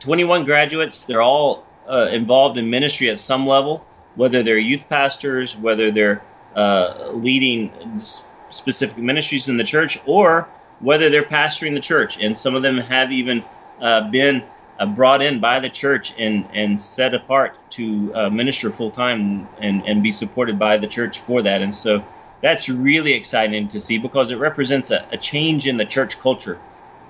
[0.00, 5.56] 21 graduates, they're all uh, involved in ministry at some level, whether they're youth pastors,
[5.56, 6.22] whether they're
[6.54, 10.48] uh, leading specific ministries in the church, or
[10.80, 12.18] whether they're pastoring the church.
[12.20, 13.44] And some of them have even
[13.82, 14.42] uh, been
[14.78, 19.46] uh, brought in by the church and, and set apart to uh, minister full time
[19.60, 21.60] and, and be supported by the church for that.
[21.60, 22.02] And so
[22.40, 26.58] that's really exciting to see because it represents a, a change in the church culture.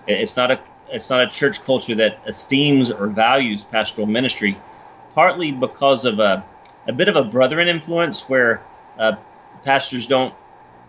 [0.06, 4.58] It's not a it's not a church culture that esteems or values pastoral ministry,
[5.14, 6.44] partly because of a,
[6.86, 8.62] a bit of a brethren influence where
[8.98, 9.12] uh,
[9.62, 10.34] pastors don't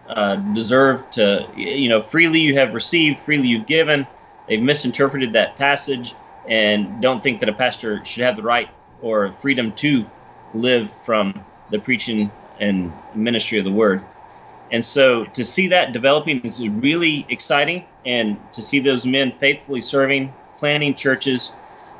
[0.10, 4.06] uh, deserve to, you know, freely you have received, freely you've given.
[4.48, 6.16] They've misinterpreted that passage
[6.48, 8.70] and don't think that a pastor should have the right
[9.02, 10.06] or freedom to
[10.54, 14.04] live from the preaching and ministry of the word.
[14.72, 19.82] And so to see that developing is really exciting, and to see those men faithfully
[19.82, 21.54] serving, planting churches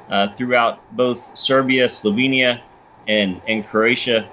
[0.10, 2.62] uh, throughout both Serbia, Slovenia,
[3.08, 4.28] and, and Croatia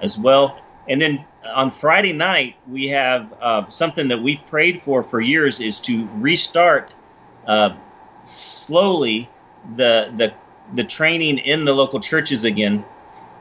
[0.00, 0.58] as well.
[0.88, 5.60] And then on Friday night, we have uh, something that we've prayed for for years
[5.60, 6.94] is to restart
[7.46, 7.76] uh,
[8.22, 9.28] slowly
[9.74, 10.34] the the
[10.74, 12.84] the training in the local churches again,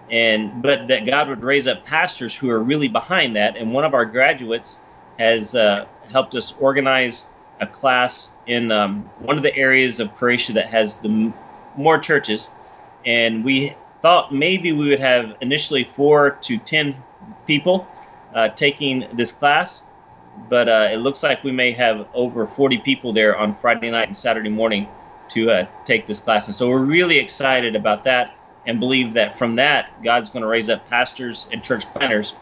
[0.10, 3.58] and but that God would raise up pastors who are really behind that.
[3.58, 4.80] And one of our graduates
[5.18, 7.28] has uh, helped us organize
[7.60, 11.34] a class in um, one of the areas of Croatia that has the m-
[11.76, 12.52] more churches,
[13.06, 16.96] and we thought maybe we would have initially four to ten
[17.48, 17.88] people
[18.34, 19.84] uh, taking this class,
[20.50, 24.08] but uh, it looks like we may have over 40 people there on Friday night
[24.08, 24.88] and Saturday morning
[25.30, 26.48] to uh, take this class.
[26.48, 30.48] And so we're really excited about that and believe that from that, God's going to
[30.48, 32.34] raise up pastors and church planters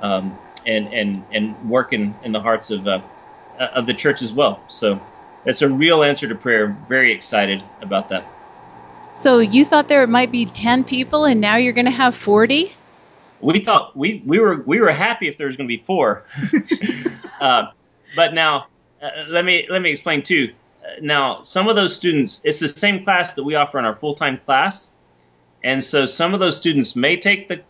[0.00, 3.00] um, and, and, and work in, in the hearts of, uh,
[3.58, 4.60] of the church as well.
[4.68, 5.00] So
[5.44, 6.66] it's a real answer to prayer.
[6.88, 8.24] Very excited about that.
[9.12, 12.72] So you thought there might be 10 people and now you're going to have 40?
[13.40, 16.24] We thought we, we were we were happy if there was going to be four,
[17.40, 17.66] uh,
[18.14, 18.66] but now
[19.02, 20.52] uh, let me let me explain too.
[21.00, 24.14] Now some of those students, it's the same class that we offer in our full
[24.14, 24.90] time class,
[25.62, 27.62] and so some of those students may take the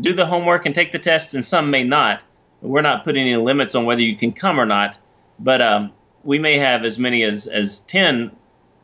[0.00, 2.22] do the homework and take the tests, and some may not.
[2.60, 4.98] We're not putting any limits on whether you can come or not,
[5.38, 5.92] but um,
[6.24, 8.30] we may have as many as as ten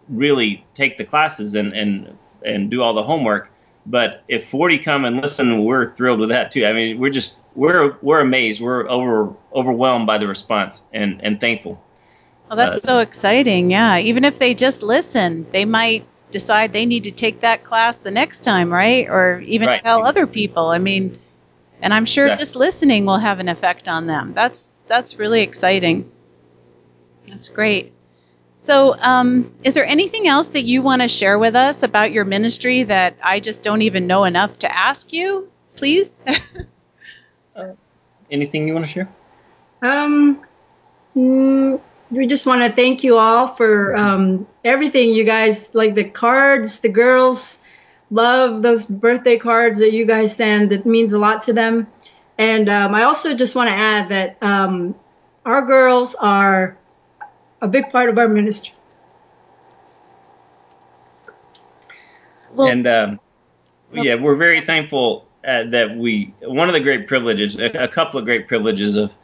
[0.08, 3.50] really take the classes and and and do all the homework.
[3.84, 6.64] But if 40 come and listen, we're thrilled with that too.
[6.64, 8.60] I mean, we're just we're we're amazed.
[8.62, 11.82] We're over overwhelmed by the response and and thankful.
[12.48, 13.70] Well, that's uh, so exciting.
[13.70, 17.96] Yeah, even if they just listen, they might decide they need to take that class
[17.96, 19.08] the next time, right?
[19.08, 19.82] Or even right.
[19.82, 20.68] tell other people.
[20.68, 21.18] I mean,
[21.80, 22.42] and I'm sure exactly.
[22.42, 24.32] just listening will have an effect on them.
[24.32, 26.10] That's that's really exciting.
[27.28, 27.92] That's great.
[28.62, 32.24] So, um, is there anything else that you want to share with us about your
[32.24, 35.50] ministry that I just don't even know enough to ask you?
[35.74, 36.20] Please.
[37.56, 37.72] uh,
[38.30, 39.08] anything you want to share?
[39.82, 40.46] Um,
[41.16, 41.80] mm,
[42.12, 45.10] we just want to thank you all for um, everything.
[45.10, 47.58] You guys like the cards, the girls
[48.12, 50.70] love those birthday cards that you guys send.
[50.70, 51.88] That means a lot to them.
[52.38, 54.94] And um, I also just want to add that um,
[55.44, 56.78] our girls are
[57.62, 58.74] a big part of our ministry.
[62.52, 63.20] Well, and um,
[63.92, 66.34] yeah, we're very thankful uh, that we.
[66.42, 69.14] One of the great privileges, a, a, couple of great privileges of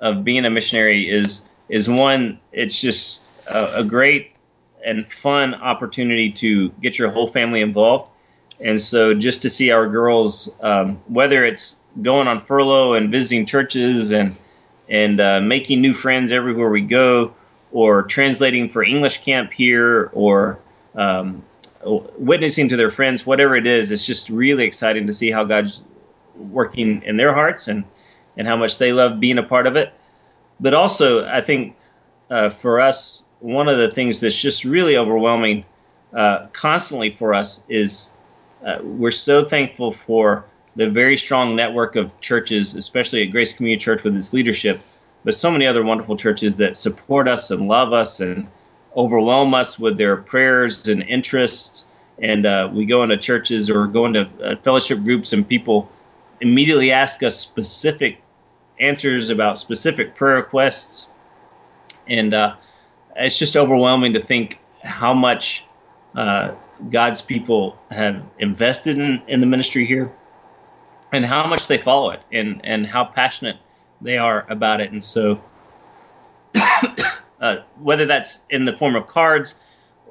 [0.00, 2.40] of being a missionary is is one.
[2.52, 4.34] It's just a, a great
[4.84, 8.10] and fun opportunity to get your whole family involved.
[8.60, 13.46] And so, just to see our girls, um, whether it's going on furlough and visiting
[13.46, 14.38] churches and
[14.88, 17.34] and uh, making new friends everywhere we go,
[17.72, 20.58] or translating for English camp here or
[20.94, 21.42] um,
[21.84, 25.84] witnessing to their friends, whatever it is, it's just really exciting to see how God's
[26.34, 27.84] working in their hearts and,
[28.36, 29.92] and how much they love being a part of it.
[30.58, 31.76] But also, I think
[32.30, 35.64] uh, for us, one of the things that's just really overwhelming
[36.12, 38.10] uh, constantly for us is
[38.64, 43.82] uh, we're so thankful for the very strong network of churches, especially at Grace Community
[43.82, 44.80] Church with its leadership,
[45.26, 48.46] but so many other wonderful churches that support us and love us and
[48.96, 51.84] overwhelm us with their prayers and interests.
[52.22, 55.90] And uh, we go into churches or go into uh, fellowship groups, and people
[56.40, 58.22] immediately ask us specific
[58.78, 61.08] answers about specific prayer requests.
[62.06, 62.54] And uh,
[63.16, 65.64] it's just overwhelming to think how much
[66.14, 66.54] uh,
[66.88, 70.12] God's people have invested in, in the ministry here
[71.12, 73.56] and how much they follow it and, and how passionate
[74.00, 74.92] they are about it.
[74.92, 75.42] And so,
[77.40, 79.54] uh, whether that's in the form of cards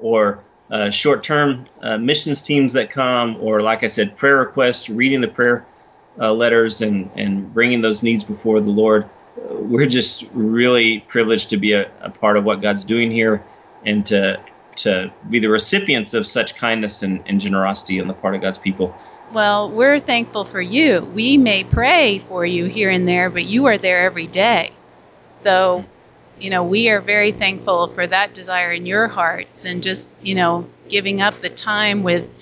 [0.00, 4.90] or uh, short term uh, missions teams that come, or like I said, prayer requests,
[4.90, 5.64] reading the prayer
[6.18, 11.50] uh, letters, and, and bringing those needs before the Lord, uh, we're just really privileged
[11.50, 13.44] to be a, a part of what God's doing here
[13.84, 14.40] and to,
[14.76, 18.58] to be the recipients of such kindness and, and generosity on the part of God's
[18.58, 18.96] people.
[19.28, 21.02] Well, we're thankful for you.
[21.04, 24.78] We may pray for you here and there, but you are there every day.
[25.30, 25.90] So,
[26.36, 30.34] you know, we are very thankful for that desire in your hearts and just, you
[30.36, 32.32] know, giving up the time with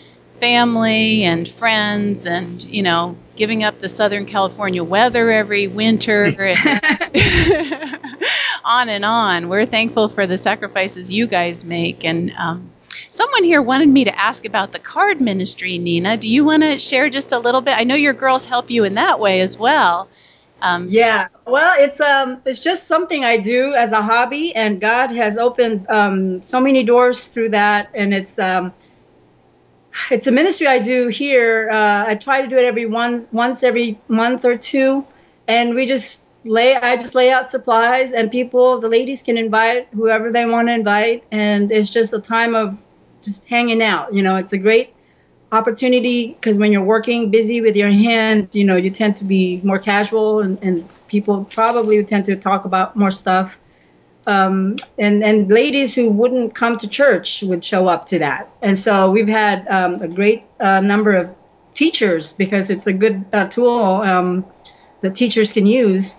[0.41, 6.81] family and friends and, you know, giving up the Southern California weather every winter and
[8.65, 9.49] on and on.
[9.49, 12.05] We're thankful for the sacrifices you guys make.
[12.05, 12.74] And um,
[13.15, 16.17] Someone here wanted me to ask about the card ministry, Nina.
[16.17, 17.79] Do you want to share just a little bit?
[17.79, 20.09] I know your girls help you in that way as well.
[20.61, 25.13] Um, yeah, well, it's um, it's just something I do as a hobby, and God
[25.13, 28.73] has opened um, so many doors through that, and it's um,
[30.11, 31.71] it's a ministry I do here.
[31.71, 35.07] Uh, I try to do it every one once every month or two,
[35.47, 39.87] and we just lay I just lay out supplies, and people, the ladies can invite
[39.93, 42.85] whoever they want to invite, and it's just a time of
[43.25, 44.13] just hanging out.
[44.13, 44.95] You know, it's a great
[45.51, 49.61] opportunity because when you're working busy with your hands, you know, you tend to be
[49.63, 53.61] more casual and, and people probably tend to talk about more stuff.
[54.27, 58.49] Um, and, and ladies who wouldn't come to church would show up to that.
[58.63, 61.35] And so we've had um, a great uh, number of
[61.75, 64.47] teachers because it's a good uh, tool um,
[65.03, 66.17] that teachers can use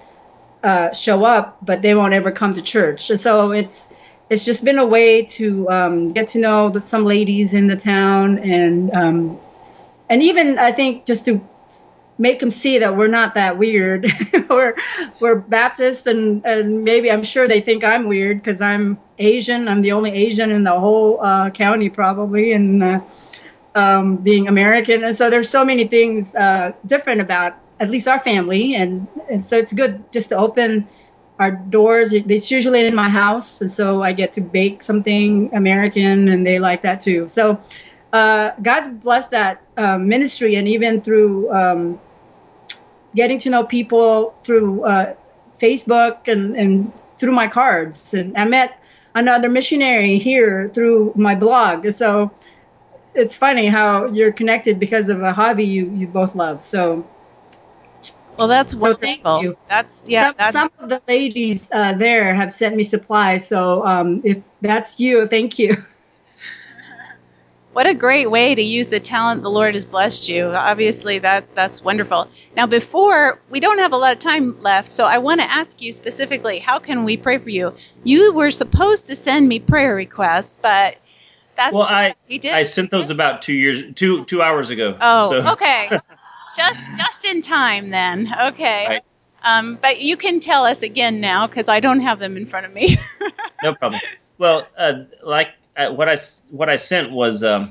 [0.63, 3.09] uh, show up, but they won't ever come to church.
[3.09, 3.93] And so it's
[4.29, 7.75] it's just been a way to um, get to know the, some ladies in the
[7.75, 9.39] town and um,
[10.09, 11.41] and even I think just to
[12.17, 14.07] make them see that we're not that weird.
[14.49, 14.75] we're
[15.19, 19.67] we're Baptist and and maybe I'm sure they think I'm weird because I'm Asian.
[19.67, 22.83] I'm the only Asian in the whole uh, county probably and.
[22.83, 23.01] Uh,
[23.75, 28.19] um, being American, and so there's so many things uh, different about at least our
[28.19, 30.87] family, and and so it's good just to open
[31.39, 32.13] our doors.
[32.13, 36.59] It's usually in my house, and so I get to bake something American, and they
[36.59, 37.27] like that too.
[37.29, 37.59] So
[38.13, 41.99] uh, God's blessed that uh, ministry, and even through um,
[43.15, 45.15] getting to know people through uh,
[45.59, 48.79] Facebook and and through my cards, and I met
[49.13, 51.87] another missionary here through my blog.
[51.89, 52.31] So
[53.13, 56.63] it's funny how you're connected because of a hobby you you both love.
[56.63, 57.07] So
[58.37, 59.23] well, that's so wonderful.
[59.23, 59.57] thank you.
[59.67, 60.27] That's yeah.
[60.27, 63.47] Some, that's, some of the ladies uh, there have sent me supplies.
[63.47, 65.75] So um, if that's you, thank you.
[67.73, 70.45] what a great way to use the talent the Lord has blessed you.
[70.45, 72.29] Obviously, that that's wonderful.
[72.55, 75.81] Now, before we don't have a lot of time left, so I want to ask
[75.81, 77.73] you specifically, how can we pray for you?
[78.05, 80.95] You were supposed to send me prayer requests, but
[81.55, 82.53] that's Well, I he did.
[82.53, 84.97] I sent those about two years, two two hours ago.
[85.01, 85.89] Oh, so, okay.
[86.55, 88.33] Just just in time then.
[88.47, 88.85] Okay.
[88.87, 89.01] Right.
[89.43, 92.65] Um, but you can tell us again now because I don't have them in front
[92.65, 92.97] of me.
[93.63, 94.01] no problem.
[94.37, 96.17] Well, uh, like uh, what I
[96.49, 97.67] what I sent was um,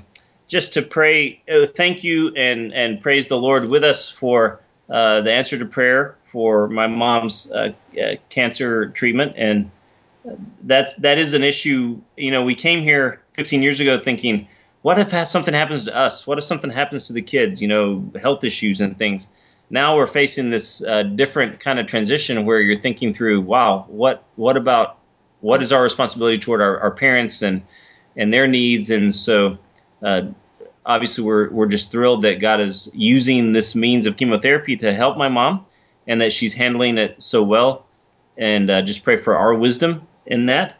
[0.47, 5.23] just to pray, uh, thank you and and praise the Lord with us for uh,
[5.23, 9.71] the answer to prayer for my mom's uh, uh, cancer treatment, and
[10.63, 12.01] that's that is an issue.
[12.17, 14.49] You know, we came here 15 years ago thinking,
[14.85, 16.27] what if something happens to us?
[16.27, 17.63] What if something happens to the kids?
[17.63, 19.31] You know, health issues and things.
[19.71, 24.23] Now we're facing this uh, different kind of transition where you're thinking through, wow, what
[24.37, 24.99] what about
[25.41, 27.63] what is our responsibility toward our, our parents and
[28.15, 28.91] and their needs?
[28.91, 29.57] And so,
[30.03, 30.27] uh,
[30.85, 35.17] obviously, we're we're just thrilled that God is using this means of chemotherapy to help
[35.17, 35.65] my mom,
[36.07, 37.87] and that she's handling it so well.
[38.37, 40.77] And uh, just pray for our wisdom in that.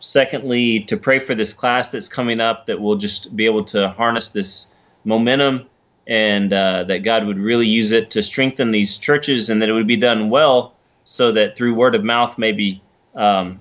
[0.00, 3.90] Secondly, to pray for this class that's coming up that we'll just be able to
[3.90, 4.68] harness this
[5.04, 5.66] momentum
[6.06, 9.72] and uh, that God would really use it to strengthen these churches and that it
[9.72, 10.74] would be done well
[11.04, 12.82] so that through word of mouth, maybe
[13.14, 13.60] um,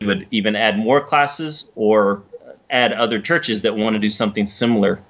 [0.00, 2.22] we would even add more classes or
[2.70, 5.00] add other churches that want to do something similar.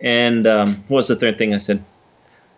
[0.00, 1.84] And um, what was the third thing I said?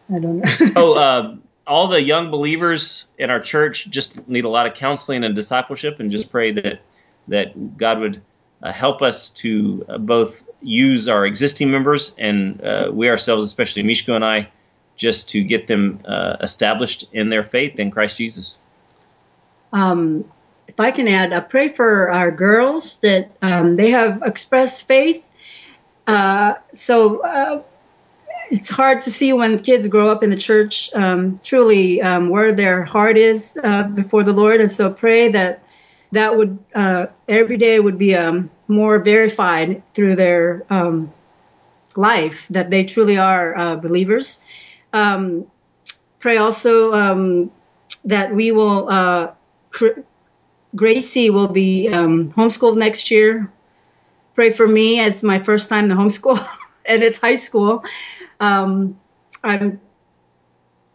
[0.08, 0.72] I don't know.
[0.76, 5.24] oh, uh, all the young believers in our church just need a lot of counseling
[5.24, 6.80] and discipleship, and just pray that
[7.28, 8.22] that God would
[8.62, 13.82] uh, help us to uh, both use our existing members and uh, we ourselves, especially
[13.82, 14.48] Mishko and I,
[14.96, 18.58] just to get them uh, established in their faith in Christ Jesus.
[19.72, 20.24] Um,
[20.68, 25.28] if I can add, I pray for our girls that um, they have expressed faith.
[26.06, 27.62] Uh, so uh,
[28.50, 32.52] it's hard to see when kids grow up in the church um, truly um, where
[32.52, 35.62] their heart is uh, before the Lord, and so pray that
[36.12, 41.12] that would uh, every day would be um, more verified through their um,
[41.96, 44.42] life that they truly are uh, believers.
[44.92, 45.46] Um,
[46.18, 47.52] pray also um,
[48.04, 48.88] that we will.
[48.88, 49.32] Uh,
[49.70, 50.00] cr-
[50.74, 53.50] Gracie will be homeschooled next year.
[54.34, 56.38] Pray for me as my first time to homeschool,
[56.86, 57.84] and it's high school.
[58.40, 58.98] Um,
[59.42, 59.80] I'm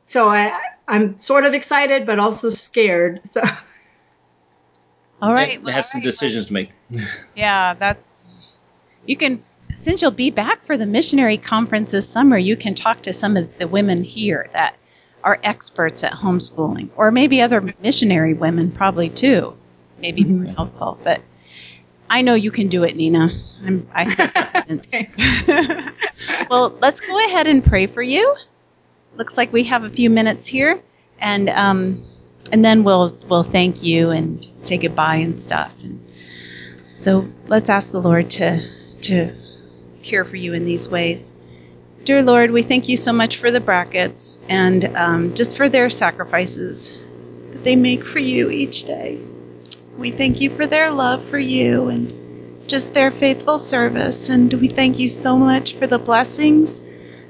[0.05, 3.21] so I I'm sort of excited, but also scared.
[3.27, 3.41] So
[5.21, 5.63] All right.
[5.63, 6.71] They have some decisions to make.
[7.35, 8.27] Yeah, that's
[9.05, 9.43] you can
[9.77, 13.35] since you'll be back for the missionary conference this summer, you can talk to some
[13.35, 14.75] of the women here that
[15.23, 19.55] are experts at homeschooling, or maybe other missionary women, probably too.
[19.99, 21.21] Maybe more helpful, but
[22.11, 23.29] I know you can do it, Nina.
[23.65, 24.33] I'm, I have
[24.67, 24.93] confidence.
[26.49, 28.35] well, let's go ahead and pray for you.
[29.15, 30.81] Looks like we have a few minutes here,
[31.19, 32.05] and um,
[32.51, 35.73] and then we'll we'll thank you and say goodbye and stuff.
[35.83, 36.05] And
[36.97, 38.61] so let's ask the Lord to
[39.03, 39.33] to
[40.03, 41.31] care for you in these ways.
[42.03, 45.89] Dear Lord, we thank you so much for the Bracketts and um, just for their
[45.89, 46.99] sacrifices
[47.51, 49.17] that they make for you each day.
[49.97, 52.13] We thank you for their love for you and
[52.67, 54.29] just their faithful service.
[54.29, 56.81] And we thank you so much for the blessings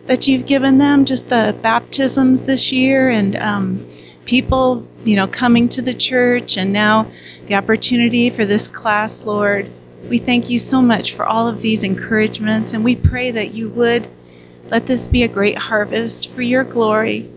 [0.05, 3.86] that you've given them, just the baptisms this year and um,
[4.26, 7.07] people, you know, coming to the church and now
[7.47, 9.70] the opportunity for this class, Lord.
[10.09, 13.70] We thank you so much for all of these encouragements and we pray that you
[13.70, 14.07] would
[14.70, 17.30] let this be a great harvest for your glory.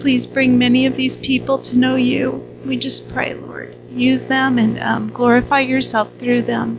[0.00, 2.46] Please bring many of these people to know you.
[2.64, 3.55] We just pray, Lord.
[3.96, 6.78] Use them and um, glorify yourself through them.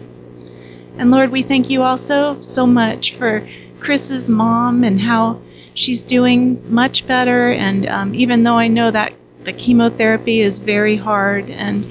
[0.98, 3.48] And Lord, we thank you also so much for
[3.80, 5.40] Kris's mom and how
[5.74, 7.52] she's doing much better.
[7.52, 9.14] And um, even though I know that
[9.44, 11.88] the chemotherapy is very hard and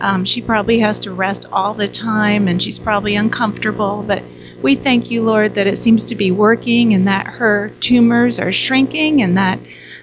[0.00, 4.22] um, she probably has to rest all the time and she's probably uncomfortable, but
[4.62, 8.52] we thank you, Lord, that it seems to be working and that her tumors are
[8.52, 9.58] shrinking and that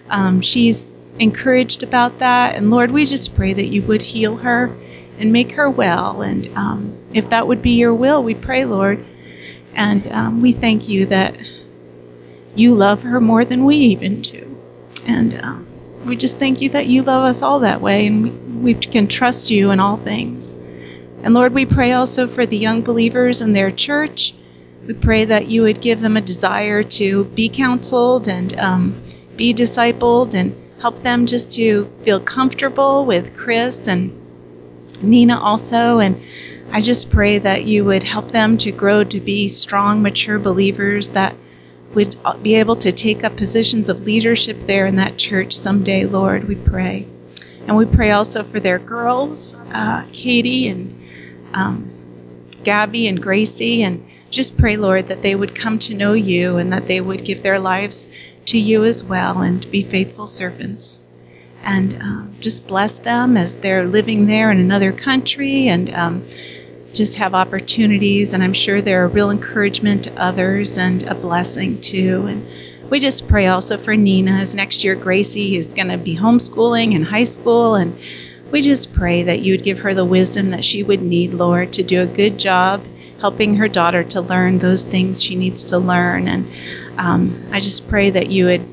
[0.10, 2.56] um, she's encouraged about that.
[2.56, 4.76] And Lord, we just pray that you would heal her
[5.18, 6.22] and make her well.
[6.22, 9.04] And um, if that would be your will, we pray, Lord.
[9.74, 11.36] And um, we thank you that
[12.56, 14.58] you love her more than we even do.
[15.06, 15.68] And um,
[16.06, 18.24] we just thank you that you love us all that way and
[18.64, 20.54] we, we can trust you in all things.
[21.24, 24.34] And Lord, we pray also for the young believers in their church.
[24.86, 29.02] We pray that you would give them a desire to be counseled and um,
[29.36, 30.56] be discipled and
[30.86, 34.12] help them just to feel comfortable with Kris and
[35.02, 35.98] Nina also.
[35.98, 36.22] And
[36.72, 41.08] I just pray that you would help them to grow to be strong, mature believers
[41.08, 41.36] that
[41.96, 46.44] would be able to take up positions of leadership there in that church someday, Lord.
[46.44, 47.08] We pray.
[47.66, 50.94] And we pray also for their girls, uh, Katie and
[51.56, 51.90] um,
[52.64, 56.72] Gabby and Gracie, and just pray, Lord, that they would come to know you and
[56.72, 58.08] that they would give their lives
[58.46, 61.02] to you as well and be faithful servants.
[61.64, 66.24] And um, just bless them as they're living there in another country and um,
[66.94, 68.34] just have opportunities.
[68.34, 72.26] And I'm sure they're a real encouragement to others and a blessing too.
[72.28, 72.46] And
[72.90, 76.94] we just pray also for Nina as next year Gracie is going to be homeschooling
[76.94, 77.76] in high school.
[77.76, 77.98] And
[78.52, 81.74] we just pray that you would give her the wisdom that she would need, Lord,
[81.74, 82.86] to do a good job
[83.20, 86.28] helping her daughter to learn those things she needs to learn.
[86.28, 86.48] And
[86.98, 88.66] um, I just pray that you would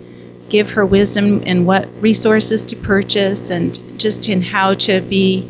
[0.48, 5.48] give her wisdom in what resources to purchase and just in how to be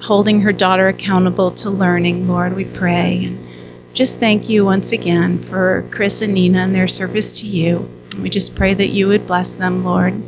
[0.00, 3.24] holding her daughter accountable to learning, Lord, we pray.
[3.24, 3.46] And
[3.94, 7.88] just thank you once again for Kris and Nina and their service to you.
[8.20, 10.20] We just pray that you would bless them, Lord,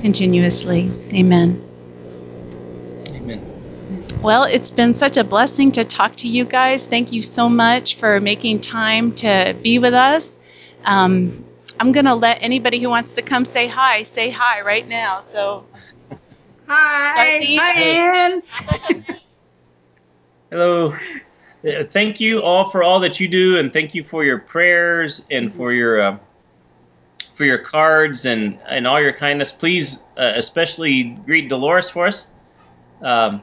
[0.00, 0.90] continuously.
[1.12, 1.62] Amen.
[3.14, 3.44] Amen.
[4.22, 6.86] Well, it's been such a blessing to talk to you guys.
[6.86, 10.38] Thank you so much for making time to be with us.
[10.88, 11.44] Um,
[11.78, 15.20] I'm going to let anybody who wants to come say hi say hi right now.
[15.20, 15.66] So,
[16.66, 18.42] hi, hi, Ann.
[20.50, 20.92] Hello.
[20.92, 25.22] Uh, Thank you all for all that you do, and thank you for your prayers
[25.30, 26.18] and for your uh,
[27.34, 29.52] for your cards and and all your kindness.
[29.52, 32.26] Please, uh, especially greet Dolores for us,
[33.02, 33.42] um,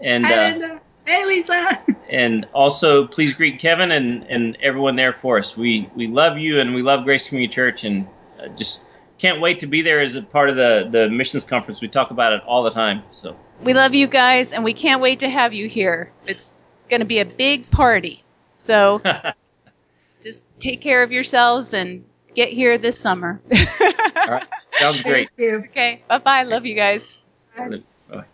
[0.00, 0.80] and Hi, uh, Linda.
[1.08, 1.82] Hey, Lisa.
[2.10, 5.56] and also please greet Kevin and and everyone there for us.
[5.56, 8.06] We we love you and we love Grace Community Church, and
[8.38, 8.84] uh, just
[9.16, 11.80] can't wait to be there as a part of the the missions conference.
[11.80, 13.04] We talk about it all the time.
[13.08, 16.12] So We love you guys, and we can't wait to have you here.
[16.26, 16.58] It's
[16.90, 18.22] going to be a big party.
[18.56, 19.00] So
[20.20, 22.04] just take care of yourselves and
[22.34, 23.40] get here this summer.
[23.50, 23.56] all
[24.28, 25.30] right, sounds great.
[25.38, 25.56] Thank you.
[25.70, 26.42] okay, bye bye.
[26.42, 27.16] Love you guys.
[27.56, 28.24] Bye.